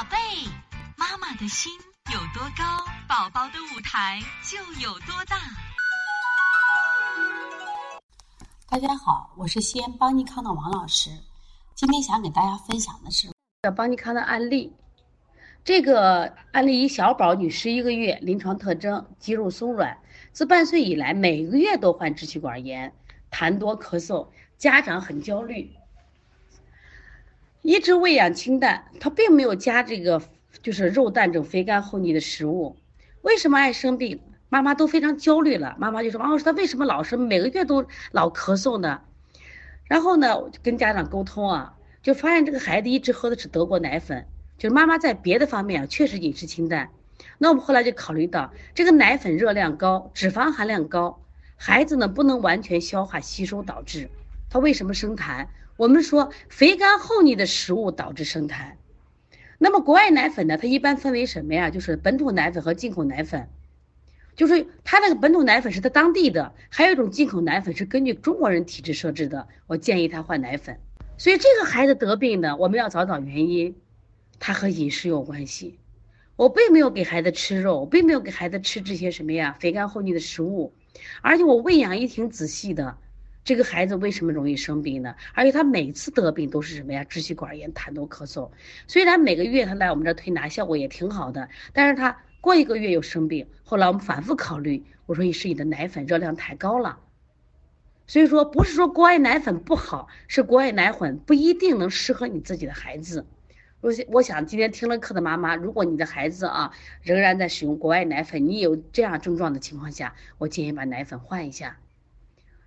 [0.00, 0.16] 宝贝，
[0.96, 1.70] 妈妈的心
[2.10, 2.64] 有多高，
[3.06, 5.36] 宝宝的舞台就有多大。
[8.66, 11.10] 大家好，我是西安邦尼康的王老师，
[11.74, 13.28] 今天想给大家分享的是
[13.76, 14.74] 邦尼康的案例。
[15.62, 19.98] 这个案例一小宝女，十一个月，临床特征肌肉松软，
[20.32, 22.90] 自半岁以来每个月都患支气管炎，
[23.30, 24.26] 痰多咳嗽，
[24.56, 25.70] 家长很焦虑。
[27.62, 30.22] 一直喂养清淡，他并没有加这个
[30.62, 32.76] 就是肉蛋这种肥甘厚腻的食物。
[33.20, 34.20] 为什么爱生病？
[34.48, 35.76] 妈妈都非常焦虑了。
[35.78, 39.02] 妈妈就说：“王老师，他为什么老是每个月都老咳嗽呢？”
[39.84, 46.88] 然后呢，跟家长沟通啊，就发现这个孩子一直喝的是德国奶粉，就是妈妈在别的方面啊确实饮食清淡。
[47.36, 51.20] 那我们后来就考虑到，这个奶粉热量高，脂肪含量高，
[51.56, 54.08] 孩子呢不能完全消化吸收，导致
[54.50, 55.46] 他为什么生痰？
[55.76, 58.72] 我们说肥甘厚腻的食物导致生痰，
[59.58, 60.58] 那么国外奶粉呢？
[60.58, 61.70] 它一般分为什么呀？
[61.70, 63.48] 就是本土奶粉和进口奶粉，
[64.34, 69.46] 就是它那个本土奶粉是它当地的，还有一种进口奶粉是根据中国人体质设置的。
[69.68, 70.78] 我建议他换奶粉。
[71.16, 73.76] 所以这个孩子得病呢，我们要找找原因，
[74.40, 75.78] 他和饮食有关系。
[76.34, 80.72] 我并没有给孩子吃肉，我并没有给孩子吃这些什么呀肥甘厚腻的食物，
[81.20, 82.96] 而且我喂养也挺仔细的。
[83.50, 85.12] 这个孩子为什么容易生病呢？
[85.34, 87.02] 而且他每次得病都是什么呀？
[87.02, 88.48] 支气管炎、痰多咳嗽。
[88.86, 93.48] 虽然每个月他来我们这推拿效果也挺好的，但是他过一个月又生病。
[93.64, 97.00] 后来我们反复考虑，我说你是你的奶粉热量太高了。
[98.06, 103.26] 所以说不是说国外奶粉不好，是国外奶粉不一定能适合你自己的孩子。
[103.80, 106.70] 我我想今天听了课的妈妈，如果你的孩子啊
[107.02, 111.78] 仍然在使用国外奶粉，你有这样症状的情况下，我建议把奶粉换一下。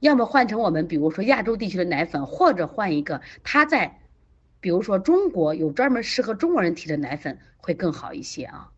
[0.00, 3.98] 要么换成我们，比如说亚洲地区的奶粉，或者换一个他在，
[4.60, 8.70] 比如说中国有专门适合中国人体的奶粉，会更好一些啊。